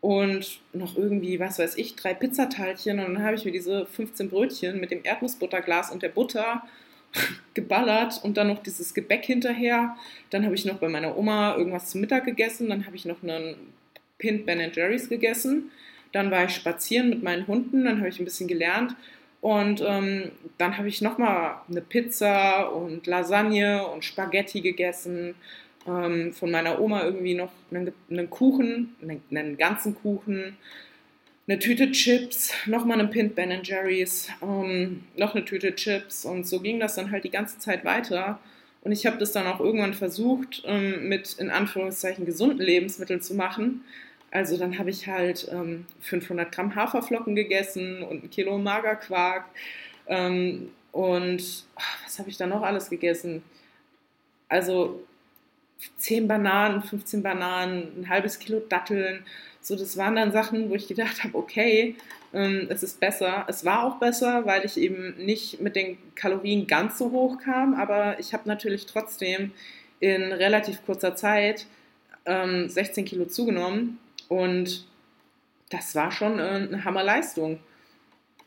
und 0.01 0.59
noch 0.73 0.97
irgendwie, 0.97 1.39
was 1.39 1.59
weiß 1.59 1.77
ich, 1.77 1.95
drei 1.95 2.13
Pizzateilchen. 2.13 2.99
Und 2.99 3.13
dann 3.13 3.23
habe 3.23 3.35
ich 3.35 3.45
mir 3.45 3.51
diese 3.51 3.85
15 3.85 4.29
Brötchen 4.29 4.79
mit 4.79 4.91
dem 4.91 5.01
Erdnussbutterglas 5.03 5.91
und 5.91 6.03
der 6.03 6.09
Butter 6.09 6.63
geballert 7.53 8.19
und 8.23 8.37
dann 8.37 8.47
noch 8.47 8.63
dieses 8.63 8.93
Gebäck 8.93 9.25
hinterher. 9.25 9.95
Dann 10.31 10.43
habe 10.43 10.55
ich 10.55 10.65
noch 10.65 10.79
bei 10.79 10.89
meiner 10.89 11.17
Oma 11.17 11.55
irgendwas 11.55 11.89
zum 11.89 12.01
Mittag 12.01 12.25
gegessen. 12.25 12.69
Dann 12.69 12.85
habe 12.85 12.95
ich 12.95 13.05
noch 13.05 13.21
einen 13.21 13.55
Pint 14.17 14.45
Ben 14.45 14.71
Jerry's 14.73 15.07
gegessen. 15.07 15.71
Dann 16.11 16.31
war 16.31 16.45
ich 16.45 16.55
spazieren 16.55 17.09
mit 17.09 17.23
meinen 17.23 17.47
Hunden, 17.47 17.85
dann 17.85 17.99
habe 17.99 18.09
ich 18.09 18.19
ein 18.19 18.25
bisschen 18.25 18.47
gelernt. 18.47 18.95
Und 19.41 19.83
ähm, 19.85 20.31
dann 20.57 20.77
habe 20.77 20.87
ich 20.87 21.01
nochmal 21.01 21.55
eine 21.69 21.81
Pizza 21.81 22.71
und 22.71 23.07
Lasagne 23.07 23.85
und 23.87 24.05
Spaghetti 24.05 24.61
gegessen. 24.61 25.33
Ähm, 25.87 26.31
von 26.31 26.51
meiner 26.51 26.79
Oma 26.79 27.03
irgendwie 27.03 27.33
noch 27.33 27.51
einen, 27.71 27.91
einen 28.09 28.29
Kuchen, 28.29 28.95
einen, 29.01 29.23
einen, 29.31 29.57
ganzen 29.57 29.95
Kuchen, 29.95 30.57
eine 31.47 31.57
Tüte 31.57 31.91
Chips, 31.91 32.53
nochmal 32.67 32.99
einen 32.99 33.09
Pint 33.09 33.33
Ben 33.33 33.63
Jerry's, 33.63 34.29
ähm, 34.43 35.03
noch 35.17 35.33
eine 35.33 35.43
Tüte 35.43 35.73
Chips. 35.73 36.23
Und 36.23 36.45
so 36.45 36.59
ging 36.59 36.79
das 36.79 36.93
dann 36.95 37.09
halt 37.09 37.23
die 37.23 37.31
ganze 37.31 37.57
Zeit 37.57 37.83
weiter. 37.83 38.39
Und 38.83 38.91
ich 38.91 39.07
habe 39.07 39.17
das 39.17 39.31
dann 39.31 39.47
auch 39.47 39.59
irgendwann 39.59 39.95
versucht, 39.95 40.61
ähm, 40.65 41.07
mit 41.09 41.33
in 41.39 41.49
Anführungszeichen 41.49 42.25
gesunden 42.25 42.61
Lebensmitteln 42.61 43.21
zu 43.21 43.33
machen. 43.33 43.83
Also 44.31 44.57
dann 44.57 44.79
habe 44.79 44.89
ich 44.89 45.07
halt 45.07 45.47
ähm, 45.51 45.85
500 45.99 46.51
Gramm 46.53 46.73
Haferflocken 46.73 47.35
gegessen 47.35 48.01
und 48.01 48.23
ein 48.23 48.29
Kilo 48.29 48.57
Magerquark. 48.57 49.45
Ähm, 50.07 50.71
und 50.93 51.65
ach, 51.75 51.97
was 52.05 52.17
habe 52.17 52.29
ich 52.29 52.37
da 52.37 52.47
noch 52.47 52.63
alles 52.63 52.89
gegessen? 52.89 53.43
Also 54.47 55.03
10 55.97 56.27
Bananen, 56.27 56.81
15 56.81 57.21
Bananen, 57.21 58.01
ein 58.01 58.09
halbes 58.09 58.39
Kilo 58.39 58.61
Datteln. 58.61 59.25
So, 59.59 59.75
das 59.75 59.97
waren 59.97 60.15
dann 60.15 60.31
Sachen, 60.31 60.69
wo 60.69 60.75
ich 60.75 60.87
gedacht 60.87 61.23
habe, 61.23 61.37
okay, 61.37 61.95
ähm, 62.33 62.67
es 62.69 62.83
ist 62.83 63.01
besser. 63.01 63.45
Es 63.49 63.65
war 63.65 63.83
auch 63.83 63.99
besser, 63.99 64.45
weil 64.45 64.65
ich 64.65 64.77
eben 64.77 65.15
nicht 65.17 65.59
mit 65.59 65.75
den 65.75 65.97
Kalorien 66.15 66.67
ganz 66.67 66.97
so 66.97 67.11
hoch 67.11 67.37
kam, 67.37 67.73
aber 67.73 68.19
ich 68.19 68.33
habe 68.33 68.47
natürlich 68.47 68.85
trotzdem 68.85 69.51
in 69.99 70.31
relativ 70.31 70.85
kurzer 70.85 71.15
Zeit 71.15 71.67
ähm, 72.25 72.69
16 72.69 73.05
Kilo 73.05 73.25
zugenommen 73.25 73.99
und 74.31 74.85
das 75.71 75.93
war 75.93 76.09
schon 76.09 76.39
äh, 76.39 76.43
eine 76.43 76.85
Hammerleistung. 76.85 77.59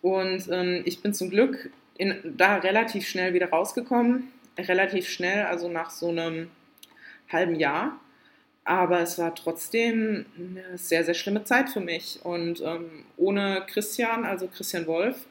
Und 0.00 0.48
ähm, 0.50 0.80
ich 0.86 1.02
bin 1.02 1.12
zum 1.12 1.28
Glück 1.28 1.70
in, 1.98 2.34
da 2.38 2.56
relativ 2.56 3.06
schnell 3.06 3.34
wieder 3.34 3.50
rausgekommen. 3.50 4.32
Relativ 4.56 5.10
schnell, 5.10 5.44
also 5.44 5.68
nach 5.68 5.90
so 5.90 6.08
einem 6.08 6.48
halben 7.30 7.56
Jahr. 7.56 8.00
Aber 8.64 9.00
es 9.00 9.18
war 9.18 9.34
trotzdem 9.34 10.24
eine 10.38 10.78
sehr, 10.78 11.04
sehr 11.04 11.12
schlimme 11.12 11.44
Zeit 11.44 11.68
für 11.68 11.80
mich. 11.80 12.20
Und 12.22 12.62
ähm, 12.62 13.04
ohne 13.18 13.66
Christian, 13.66 14.24
also 14.24 14.48
Christian 14.48 14.86
Wolf, 14.86 15.26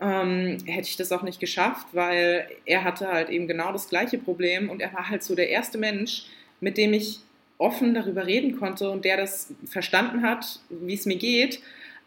ähm, 0.00 0.58
hätte 0.66 0.88
ich 0.88 0.96
das 0.96 1.12
auch 1.12 1.22
nicht 1.22 1.38
geschafft, 1.38 1.86
weil 1.92 2.50
er 2.64 2.82
hatte 2.82 3.06
halt 3.06 3.28
eben 3.28 3.46
genau 3.46 3.70
das 3.70 3.88
gleiche 3.88 4.18
Problem 4.18 4.68
und 4.68 4.82
er 4.82 4.92
war 4.92 5.08
halt 5.08 5.22
so 5.22 5.36
der 5.36 5.48
erste 5.48 5.78
Mensch, 5.78 6.26
mit 6.60 6.76
dem 6.76 6.92
ich 6.92 7.20
offen 7.58 7.94
darüber 7.94 8.26
reden 8.26 8.58
konnte 8.58 8.90
und 8.90 9.04
der 9.04 9.16
das 9.16 9.54
verstanden 9.68 10.22
hat, 10.22 10.60
wie 10.68 10.94
es 10.94 11.06
mir 11.06 11.16
geht, 11.16 11.60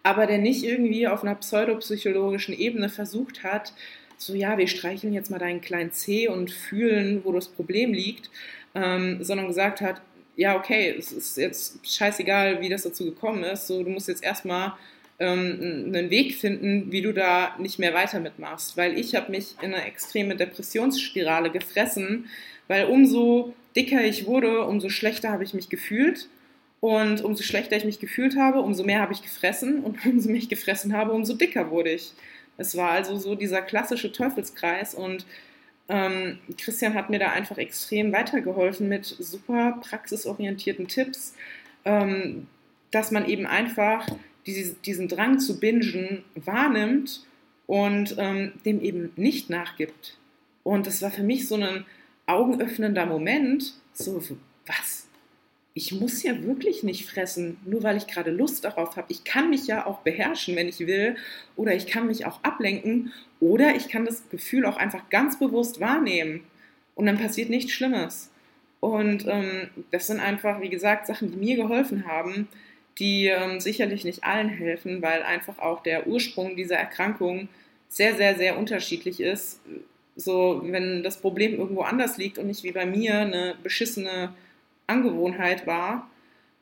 aber 0.03 0.27
der 0.27 0.37
nicht 0.37 0.63
irgendwie 0.63 1.07
auf 1.07 1.23
einer 1.23 1.35
pseudopsychologischen 1.35 2.57
Ebene 2.57 2.89
versucht 2.89 3.43
hat, 3.43 3.73
so 4.17 4.35
ja, 4.35 4.57
wir 4.57 4.67
streicheln 4.67 5.13
jetzt 5.13 5.31
mal 5.31 5.39
deinen 5.39 5.61
kleinen 5.61 5.91
C 5.91 6.27
und 6.27 6.51
fühlen, 6.51 7.21
wo 7.23 7.31
das 7.31 7.47
Problem 7.47 7.93
liegt, 7.93 8.29
ähm, 8.75 9.23
sondern 9.23 9.47
gesagt 9.47 9.81
hat, 9.81 10.01
ja, 10.35 10.55
okay, 10.55 10.95
es 10.97 11.11
ist 11.11 11.37
jetzt 11.37 11.85
scheißegal, 11.85 12.61
wie 12.61 12.69
das 12.69 12.83
dazu 12.83 13.05
gekommen 13.05 13.43
ist, 13.43 13.67
so, 13.67 13.83
du 13.83 13.89
musst 13.89 14.07
jetzt 14.07 14.23
erstmal 14.23 14.73
ähm, 15.19 15.85
einen 15.87 16.09
Weg 16.09 16.35
finden, 16.35 16.91
wie 16.91 17.01
du 17.01 17.13
da 17.13 17.55
nicht 17.59 17.77
mehr 17.77 17.93
weiter 17.93 18.19
mitmachst. 18.19 18.77
Weil 18.77 18.97
ich 18.97 19.15
habe 19.15 19.31
mich 19.31 19.55
in 19.61 19.73
eine 19.73 19.85
extreme 19.85 20.35
Depressionsspirale 20.35 21.51
gefressen, 21.51 22.29
weil 22.67 22.85
umso 22.85 23.53
dicker 23.75 24.03
ich 24.03 24.25
wurde, 24.25 24.65
umso 24.65 24.89
schlechter 24.89 25.31
habe 25.31 25.43
ich 25.43 25.53
mich 25.53 25.69
gefühlt. 25.69 26.27
Und 26.81 27.21
umso 27.21 27.43
schlechter 27.43 27.75
ich 27.75 27.83
mich 27.83 27.99
gefühlt 27.99 28.37
habe, 28.37 28.61
umso 28.61 28.83
mehr 28.83 29.01
habe 29.01 29.13
ich 29.13 29.21
gefressen. 29.21 29.83
Und 29.83 30.05
umso 30.05 30.29
mehr 30.29 30.37
ich 30.37 30.49
gefressen 30.49 30.93
habe, 30.93 31.11
umso 31.11 31.33
dicker 31.33 31.71
wurde 31.71 31.91
ich. 31.91 32.13
Es 32.57 32.75
war 32.75 32.91
also 32.91 33.17
so 33.17 33.35
dieser 33.35 33.61
klassische 33.61 34.11
Teufelskreis. 34.11 34.93
Und 34.93 35.25
ähm, 35.87 36.39
Christian 36.57 36.93
hat 36.93 37.09
mir 37.09 37.19
da 37.19 37.31
einfach 37.31 37.57
extrem 37.57 38.11
weitergeholfen 38.11 38.87
mit 38.87 39.05
super 39.05 39.79
praxisorientierten 39.81 40.87
Tipps, 40.87 41.33
ähm, 41.85 42.47
dass 42.91 43.11
man 43.11 43.27
eben 43.27 43.45
einfach 43.45 44.07
diesen 44.45 45.07
Drang 45.07 45.39
zu 45.39 45.59
bingen 45.59 46.23
wahrnimmt 46.35 47.23
und 47.67 48.15
ähm, 48.17 48.53
dem 48.65 48.81
eben 48.81 49.11
nicht 49.15 49.49
nachgibt. 49.49 50.17
Und 50.63 50.87
das 50.87 51.01
war 51.01 51.11
für 51.11 51.23
mich 51.23 51.47
so 51.47 51.55
ein 51.55 51.85
augenöffnender 52.29 53.05
Moment, 53.05 53.73
so, 53.93 54.21
was? 54.65 55.07
Ich 55.73 55.91
muss 55.93 56.23
ja 56.23 56.43
wirklich 56.43 56.83
nicht 56.83 57.05
fressen, 57.05 57.57
nur 57.65 57.83
weil 57.83 57.97
ich 57.97 58.07
gerade 58.07 58.31
Lust 58.31 58.65
darauf 58.65 58.97
habe. 58.97 59.07
Ich 59.11 59.23
kann 59.23 59.49
mich 59.49 59.67
ja 59.67 59.85
auch 59.85 59.99
beherrschen, 59.99 60.55
wenn 60.55 60.67
ich 60.67 60.79
will, 60.79 61.15
oder 61.55 61.75
ich 61.75 61.87
kann 61.87 62.07
mich 62.07 62.25
auch 62.25 62.43
ablenken, 62.43 63.13
oder 63.39 63.75
ich 63.75 63.87
kann 63.87 64.05
das 64.05 64.27
Gefühl 64.29 64.65
auch 64.65 64.77
einfach 64.77 65.09
ganz 65.09 65.39
bewusst 65.39 65.79
wahrnehmen. 65.79 66.43
Und 66.95 67.05
dann 67.05 67.17
passiert 67.17 67.49
nichts 67.49 67.71
Schlimmes. 67.71 68.29
Und 68.79 69.25
ähm, 69.27 69.69
das 69.91 70.07
sind 70.07 70.19
einfach, 70.19 70.61
wie 70.61 70.69
gesagt, 70.69 71.07
Sachen, 71.07 71.31
die 71.31 71.37
mir 71.37 71.55
geholfen 71.55 72.05
haben, 72.07 72.47
die 72.97 73.27
ähm, 73.27 73.59
sicherlich 73.59 74.03
nicht 74.03 74.23
allen 74.23 74.49
helfen, 74.49 75.01
weil 75.01 75.23
einfach 75.23 75.59
auch 75.59 75.81
der 75.83 76.07
Ursprung 76.07 76.55
dieser 76.55 76.75
Erkrankung 76.75 77.47
sehr, 77.87 78.15
sehr, 78.15 78.35
sehr 78.35 78.57
unterschiedlich 78.57 79.19
ist. 79.19 79.61
So, 80.19 80.61
wenn 80.65 81.03
das 81.03 81.21
Problem 81.21 81.57
irgendwo 81.57 81.81
anders 81.81 82.17
liegt 82.17 82.37
und 82.37 82.47
nicht 82.47 82.63
wie 82.63 82.71
bei 82.71 82.85
mir 82.85 83.19
eine 83.19 83.55
beschissene 83.63 84.33
Angewohnheit 84.87 85.65
war, 85.65 86.09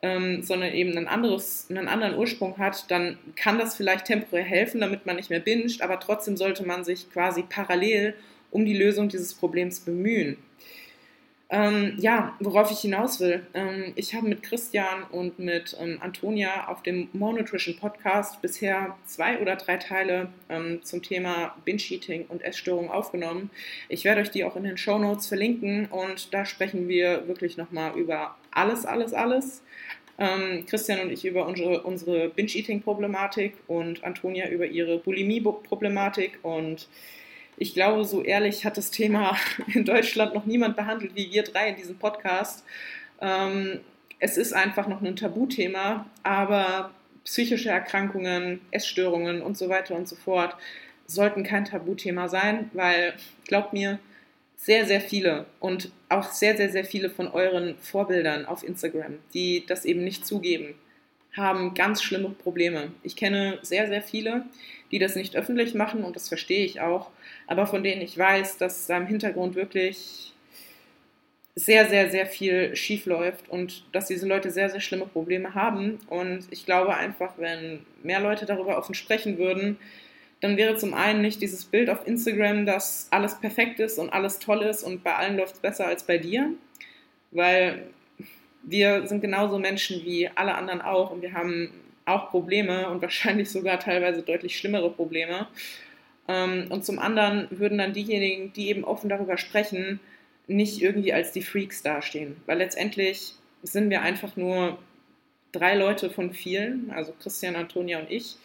ähm, 0.01 0.43
sondern 0.43 0.73
eben 0.73 0.95
ein 0.97 1.07
anderes, 1.07 1.67
einen 1.69 1.87
anderen 1.87 2.15
Ursprung 2.15 2.57
hat, 2.57 2.89
dann 2.91 3.17
kann 3.35 3.57
das 3.57 3.75
vielleicht 3.75 4.05
temporär 4.05 4.43
helfen, 4.43 4.81
damit 4.81 5.05
man 5.05 5.15
nicht 5.15 5.29
mehr 5.31 5.39
binscht, 5.39 5.81
aber 5.81 5.99
trotzdem 5.99 6.37
sollte 6.37 6.65
man 6.65 6.83
sich 6.83 7.09
quasi 7.11 7.43
parallel 7.43 8.13
um 8.51 8.65
die 8.65 8.77
Lösung 8.77 9.09
dieses 9.09 9.33
Problems 9.33 9.79
bemühen. 9.79 10.37
Ähm, 11.49 11.93
ja, 11.97 12.35
worauf 12.41 12.71
ich 12.71 12.79
hinaus 12.79 13.21
will. 13.21 13.45
Ähm, 13.53 13.93
ich 13.95 14.13
habe 14.13 14.27
mit 14.27 14.43
Christian 14.43 15.03
und 15.11 15.39
mit 15.39 15.77
ähm, 15.79 15.97
Antonia 16.01 16.67
auf 16.67 16.83
dem 16.83 17.07
More 17.13 17.35
Nutrition 17.35 17.77
Podcast 17.77 18.41
bisher 18.41 18.97
zwei 19.05 19.39
oder 19.39 19.55
drei 19.55 19.77
Teile 19.77 20.27
ähm, 20.49 20.83
zum 20.83 21.01
Thema 21.01 21.55
Binge-Eating 21.63 22.25
und 22.27 22.41
Essstörungen 22.43 22.91
aufgenommen. 22.91 23.49
Ich 23.87 24.03
werde 24.03 24.21
euch 24.21 24.31
die 24.31 24.43
auch 24.43 24.57
in 24.57 24.65
den 24.65 24.77
Show 24.77 24.99
Notes 24.99 25.27
verlinken 25.27 25.85
und 25.85 26.33
da 26.33 26.43
sprechen 26.45 26.89
wir 26.89 27.29
wirklich 27.29 27.55
nochmal 27.55 27.97
über 27.97 28.35
alles, 28.51 28.85
alles, 28.85 29.13
alles. 29.13 29.63
Ähm, 30.19 30.65
Christian 30.65 30.99
und 30.99 31.11
ich 31.11 31.23
über 31.23 31.47
unsere, 31.47 31.83
unsere 31.83 32.27
Binge-Eating-Problematik 32.27 33.53
und 33.67 34.03
Antonia 34.03 34.49
über 34.49 34.65
ihre 34.65 34.97
Bulimie-Problematik 34.97 36.39
und 36.41 36.89
ich 37.57 37.73
glaube, 37.73 38.05
so 38.05 38.23
ehrlich 38.23 38.65
hat 38.65 38.77
das 38.77 38.91
Thema 38.91 39.35
in 39.73 39.83
Deutschland 39.83 40.33
noch 40.33 40.45
niemand 40.45 40.75
behandelt 40.75 41.15
wie 41.15 41.31
wir 41.31 41.43
drei 41.43 41.69
in 41.69 41.75
diesem 41.75 41.97
Podcast. 41.97 42.63
Ähm, 43.19 43.79
es 44.19 44.37
ist 44.37 44.53
einfach 44.53 44.87
noch 44.87 45.01
ein 45.01 45.15
Tabuthema, 45.15 46.05
aber 46.23 46.91
psychische 47.23 47.69
Erkrankungen, 47.69 48.61
Essstörungen 48.71 49.41
und 49.41 49.57
so 49.57 49.69
weiter 49.69 49.95
und 49.95 50.07
so 50.07 50.15
fort 50.15 50.55
sollten 51.07 51.43
kein 51.43 51.65
Tabuthema 51.65 52.27
sein, 52.27 52.69
weil, 52.73 53.13
glaubt 53.47 53.73
mir, 53.73 53.99
sehr, 54.55 54.85
sehr 54.85 55.01
viele 55.01 55.45
und 55.59 55.91
auch 56.09 56.31
sehr, 56.31 56.57
sehr, 56.57 56.69
sehr 56.69 56.83
viele 56.83 57.09
von 57.09 57.27
euren 57.27 57.77
Vorbildern 57.77 58.45
auf 58.45 58.63
Instagram, 58.63 59.19
die 59.33 59.65
das 59.65 59.85
eben 59.85 60.03
nicht 60.03 60.25
zugeben, 60.25 60.75
haben 61.37 61.73
ganz 61.73 62.03
schlimme 62.03 62.29
Probleme. 62.29 62.91
Ich 63.03 63.15
kenne 63.15 63.59
sehr, 63.61 63.87
sehr 63.87 64.01
viele, 64.01 64.45
die 64.91 64.99
das 64.99 65.15
nicht 65.15 65.35
öffentlich 65.35 65.73
machen 65.73 66.03
und 66.03 66.15
das 66.15 66.27
verstehe 66.27 66.65
ich 66.65 66.81
auch, 66.81 67.11
aber 67.45 67.67
von 67.67 67.83
denen 67.83 68.01
ich 68.01 68.17
weiß, 68.17 68.57
dass 68.57 68.87
da 68.87 68.97
im 68.97 69.07
Hintergrund 69.07 69.55
wirklich 69.55 70.33
sehr, 71.57 71.89
sehr, 71.89 72.11
sehr 72.11 72.27
viel 72.27 72.75
schief 72.75 73.07
läuft 73.07 73.49
und 73.49 73.83
dass 73.91 74.05
diese 74.05 74.27
Leute 74.27 74.51
sehr, 74.51 74.69
sehr 74.69 74.79
schlimme 74.79 75.07
Probleme 75.07 75.55
haben. 75.55 75.97
Und 76.07 76.45
ich 76.51 76.67
glaube 76.67 76.95
einfach, 76.95 77.33
wenn 77.37 77.79
mehr 78.03 78.19
Leute 78.19 78.45
darüber 78.45 78.77
offen 78.77 78.93
sprechen 78.93 79.39
würden, 79.39 79.77
dann 80.39 80.55
wäre 80.55 80.77
zum 80.77 80.93
einen 80.93 81.21
nicht 81.21 81.41
dieses 81.41 81.65
Bild 81.65 81.89
auf 81.89 82.05
Instagram, 82.05 82.67
dass 82.67 83.07
alles 83.09 83.39
perfekt 83.39 83.79
ist 83.79 83.97
und 83.97 84.11
alles 84.11 84.37
toll 84.37 84.61
ist 84.61 84.83
und 84.83 85.03
bei 85.03 85.15
allen 85.15 85.35
läuft 85.35 85.55
es 85.55 85.59
besser 85.59 85.87
als 85.87 86.03
bei 86.03 86.19
dir, 86.19 86.51
weil 87.31 87.87
wir 88.67 89.07
sind 89.07 89.21
genauso 89.21 89.57
Menschen 89.57 90.05
wie 90.05 90.29
alle 90.35 90.55
anderen 90.55 90.81
auch 90.81 91.09
und 91.09 91.21
wir 91.21 91.33
haben 91.33 91.71
auch 92.05 92.29
Probleme 92.29 92.89
und 92.89 93.01
wahrscheinlich 93.01 93.49
sogar 93.49 93.79
teilweise 93.79 94.21
deutlich 94.21 94.57
schlimmere 94.57 94.91
Probleme. 94.91 95.47
Ähm, 96.27 96.67
und 96.69 96.85
zum 96.85 96.99
anderen 96.99 97.47
würden 97.49 97.77
dann 97.77 97.93
diejenigen, 97.93 98.53
die 98.53 98.67
eben 98.69 98.83
offen 98.83 99.09
darüber 99.09 99.37
sprechen, 99.37 99.99
nicht 100.47 100.81
irgendwie 100.81 101.13
als 101.13 101.31
die 101.31 101.41
Freaks 101.41 101.81
dastehen. 101.81 102.37
Weil 102.45 102.59
letztendlich 102.59 103.33
sind 103.63 103.89
wir 103.89 104.01
einfach 104.01 104.35
nur 104.35 104.77
drei 105.51 105.75
Leute 105.75 106.09
von 106.09 106.33
vielen, 106.33 106.91
also 106.91 107.13
Christian, 107.21 107.55
Antonia 107.55 107.99
und 107.99 108.11
ich. 108.11 108.35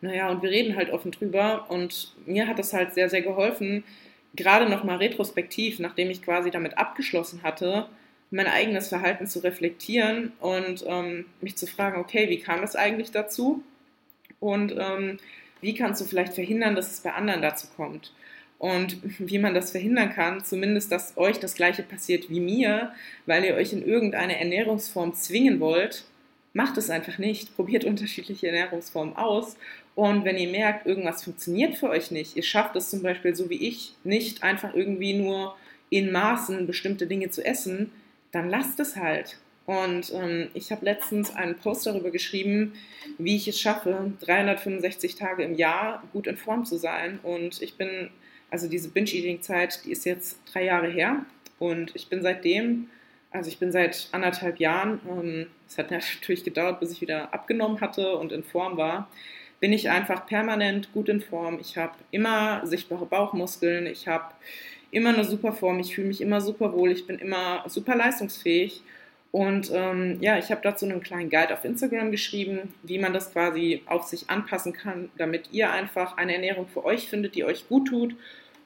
Naja, 0.00 0.28
und 0.30 0.42
wir 0.42 0.50
reden 0.50 0.76
halt 0.76 0.90
offen 0.90 1.10
drüber. 1.10 1.66
Und 1.68 2.14
mir 2.26 2.46
hat 2.46 2.58
das 2.58 2.72
halt 2.72 2.94
sehr, 2.94 3.08
sehr 3.08 3.22
geholfen, 3.22 3.84
gerade 4.34 4.68
nochmal 4.68 4.98
retrospektiv, 4.98 5.78
nachdem 5.78 6.10
ich 6.10 6.22
quasi 6.22 6.50
damit 6.50 6.78
abgeschlossen 6.78 7.42
hatte, 7.42 7.88
mein 8.30 8.46
eigenes 8.46 8.88
Verhalten 8.88 9.26
zu 9.26 9.40
reflektieren 9.40 10.32
und 10.40 10.84
ähm, 10.86 11.26
mich 11.40 11.56
zu 11.56 11.66
fragen, 11.66 12.00
okay, 12.00 12.28
wie 12.28 12.40
kam 12.40 12.62
es 12.62 12.76
eigentlich 12.76 13.10
dazu? 13.10 13.62
Und 14.40 14.74
ähm, 14.78 15.18
wie 15.60 15.74
kannst 15.74 16.00
du 16.00 16.04
vielleicht 16.04 16.34
verhindern, 16.34 16.76
dass 16.76 16.92
es 16.92 17.00
bei 17.00 17.12
anderen 17.12 17.42
dazu 17.42 17.68
kommt? 17.76 18.12
Und 18.58 18.98
wie 19.18 19.38
man 19.38 19.54
das 19.54 19.70
verhindern 19.70 20.10
kann, 20.10 20.44
zumindest, 20.44 20.92
dass 20.92 21.16
euch 21.16 21.40
das 21.40 21.54
gleiche 21.54 21.82
passiert 21.82 22.28
wie 22.28 22.40
mir, 22.40 22.92
weil 23.26 23.44
ihr 23.44 23.54
euch 23.54 23.72
in 23.72 23.84
irgendeine 23.84 24.38
Ernährungsform 24.38 25.14
zwingen 25.14 25.60
wollt, 25.60 26.04
macht 26.52 26.76
es 26.76 26.90
einfach 26.90 27.18
nicht. 27.18 27.56
Probiert 27.56 27.84
unterschiedliche 27.86 28.48
Ernährungsformen 28.48 29.16
aus. 29.16 29.56
Und 29.94 30.24
wenn 30.24 30.38
ihr 30.38 30.50
merkt, 30.50 30.86
irgendwas 30.86 31.24
funktioniert 31.24 31.76
für 31.76 31.88
euch 31.88 32.10
nicht, 32.10 32.36
ihr 32.36 32.42
schafft 32.42 32.76
es 32.76 32.90
zum 32.90 33.02
Beispiel 33.02 33.34
so 33.34 33.50
wie 33.50 33.66
ich, 33.66 33.94
nicht 34.04 34.42
einfach 34.44 34.74
irgendwie 34.74 35.14
nur 35.14 35.56
in 35.90 36.12
Maßen 36.12 36.66
bestimmte 36.66 37.06
Dinge 37.06 37.30
zu 37.30 37.44
essen, 37.44 37.90
dann 38.38 38.48
lasst 38.48 38.78
es 38.78 38.96
halt. 38.96 39.36
Und 39.66 40.12
ähm, 40.14 40.48
ich 40.54 40.70
habe 40.72 40.84
letztens 40.84 41.34
einen 41.34 41.56
Post 41.56 41.86
darüber 41.86 42.10
geschrieben, 42.10 42.72
wie 43.18 43.36
ich 43.36 43.48
es 43.48 43.60
schaffe, 43.60 44.12
365 44.20 45.16
Tage 45.16 45.42
im 45.42 45.54
Jahr 45.54 46.02
gut 46.12 46.26
in 46.26 46.36
Form 46.36 46.64
zu 46.64 46.78
sein. 46.78 47.18
Und 47.22 47.60
ich 47.60 47.74
bin, 47.74 48.10
also 48.50 48.68
diese 48.68 48.88
Binge-Eating-Zeit, 48.90 49.84
die 49.84 49.92
ist 49.92 50.06
jetzt 50.06 50.40
drei 50.50 50.64
Jahre 50.64 50.88
her. 50.88 51.26
Und 51.58 51.94
ich 51.96 52.08
bin 52.08 52.22
seitdem, 52.22 52.88
also 53.30 53.50
ich 53.50 53.58
bin 53.58 53.72
seit 53.72 54.08
anderthalb 54.12 54.58
Jahren, 54.58 55.00
ähm, 55.06 55.46
es 55.66 55.76
ähm, 55.76 55.84
hat 55.84 55.90
natürlich 56.20 56.44
gedauert, 56.44 56.80
bis 56.80 56.92
ich 56.92 57.00
wieder 57.00 57.34
abgenommen 57.34 57.80
hatte 57.80 58.16
und 58.16 58.32
in 58.32 58.44
Form 58.44 58.76
war, 58.76 59.10
bin 59.60 59.72
ich 59.72 59.90
einfach 59.90 60.26
permanent 60.26 60.92
gut 60.92 61.08
in 61.08 61.20
Form. 61.20 61.58
Ich 61.60 61.76
habe 61.76 61.94
immer 62.12 62.64
sichtbare 62.64 63.04
Bauchmuskeln, 63.04 63.86
ich 63.86 64.06
habe 64.06 64.32
immer 64.90 65.10
eine 65.10 65.24
super 65.24 65.52
Form, 65.52 65.78
ich 65.80 65.94
fühle 65.94 66.08
mich 66.08 66.20
immer 66.20 66.40
super 66.40 66.72
wohl, 66.72 66.90
ich 66.90 67.06
bin 67.06 67.18
immer 67.18 67.64
super 67.68 67.96
leistungsfähig. 67.96 68.82
Und 69.30 69.70
ähm, 69.74 70.16
ja, 70.20 70.38
ich 70.38 70.50
habe 70.50 70.62
dazu 70.62 70.86
einen 70.86 71.02
kleinen 71.02 71.28
Guide 71.28 71.52
auf 71.52 71.64
Instagram 71.64 72.10
geschrieben, 72.10 72.72
wie 72.82 72.98
man 72.98 73.12
das 73.12 73.32
quasi 73.32 73.82
auf 73.86 74.04
sich 74.04 74.30
anpassen 74.30 74.72
kann, 74.72 75.10
damit 75.18 75.50
ihr 75.52 75.70
einfach 75.70 76.16
eine 76.16 76.34
Ernährung 76.34 76.66
für 76.66 76.84
euch 76.84 77.08
findet, 77.08 77.34
die 77.34 77.44
euch 77.44 77.68
gut 77.68 77.88
tut 77.88 78.16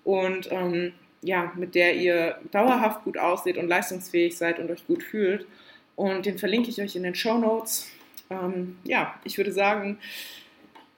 und 0.05 0.51
ähm, 0.53 0.93
ja, 1.21 1.53
mit 1.57 1.75
der 1.75 1.97
ihr 1.97 2.39
dauerhaft 2.53 3.05
gut 3.05 3.19
aussieht 3.19 3.57
und 3.57 3.69
leistungsfähig 3.69 4.37
seid 4.37 4.59
und 4.59 4.71
euch 4.71 4.87
gut 4.87 5.03
fühlt. 5.03 5.47
Und 5.97 6.27
den 6.27 6.39
verlinke 6.39 6.71
ich 6.71 6.81
euch 6.81 6.97
in 6.97 7.03
den 7.03 7.15
Show 7.15 7.39
Notes. 7.39 7.89
Ähm, 8.31 8.77
ja, 8.85 9.15
ich 9.25 9.37
würde 9.39 9.53
sagen, 9.53 9.99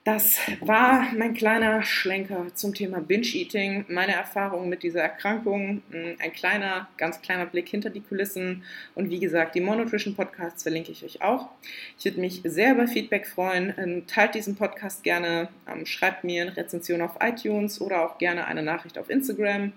das 0.05 0.37
war 0.61 1.07
mein 1.17 1.33
kleiner 1.33 1.81
Schlenker 1.81 2.45
zum 2.53 2.75
Thema 2.75 3.01
Binge-Eating, 3.01 3.85
meine 3.87 4.13
Erfahrungen 4.13 4.69
mit 4.69 4.83
dieser 4.83 5.01
Erkrankung, 5.01 5.81
hm, 5.89 6.17
ein 6.19 6.31
kleiner, 6.31 6.87
ganz 6.97 7.21
kleiner 7.21 7.47
Blick 7.47 7.67
hinter 7.67 7.89
die 7.89 8.01
Kulissen 8.01 8.63
und 8.93 9.09
wie 9.09 9.19
gesagt, 9.19 9.55
die 9.55 9.61
Monutrition 9.61 10.15
Podcasts 10.15 10.61
verlinke 10.61 10.91
ich 10.91 11.03
euch 11.03 11.23
auch. 11.23 11.49
Ich 11.97 12.05
würde 12.05 12.21
mich 12.21 12.41
sehr 12.43 12.73
über 12.73 12.87
Feedback 12.87 13.25
freuen. 13.25 13.73
Ähm, 13.79 14.05
teilt 14.05 14.35
diesen 14.35 14.55
Podcast 14.55 15.03
gerne, 15.03 15.49
ähm, 15.67 15.87
schreibt 15.87 16.23
mir 16.23 16.43
eine 16.43 16.55
Rezension 16.55 17.01
auf 17.01 17.17
iTunes 17.19 17.81
oder 17.81 18.05
auch 18.05 18.19
gerne 18.19 18.45
eine 18.45 18.61
Nachricht 18.61 18.99
auf 18.99 19.09
Instagram. 19.09 19.73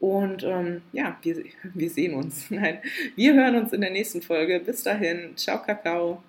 Und 0.00 0.42
ähm, 0.42 0.82
ja, 0.92 1.16
wir, 1.22 1.44
wir 1.62 1.90
sehen 1.90 2.14
uns. 2.14 2.46
Nein, 2.50 2.78
wir 3.14 3.34
hören 3.34 3.54
uns 3.54 3.72
in 3.72 3.80
der 3.80 3.90
nächsten 3.90 4.22
Folge. 4.22 4.58
Bis 4.58 4.82
dahin, 4.82 5.36
ciao, 5.36 5.62
Kakao. 5.62 6.20